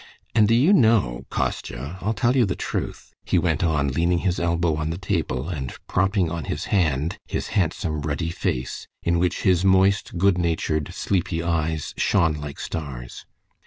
[0.33, 4.39] And do you know, Kostya, I'll tell you the truth," he went on, leaning his
[4.39, 9.43] elbow on the table, and propping on his hand his handsome ruddy face, in which
[9.43, 13.27] his moist, good natured, sleepy eyes shone like stars.